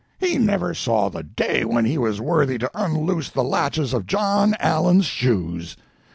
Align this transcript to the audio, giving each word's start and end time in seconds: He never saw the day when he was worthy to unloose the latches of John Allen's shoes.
He 0.19 0.39
never 0.39 0.73
saw 0.73 1.09
the 1.09 1.21
day 1.21 1.63
when 1.63 1.85
he 1.85 1.99
was 1.99 2.19
worthy 2.19 2.57
to 2.57 2.71
unloose 2.73 3.29
the 3.29 3.43
latches 3.43 3.93
of 3.93 4.07
John 4.07 4.55
Allen's 4.59 5.05
shoes. 5.05 5.77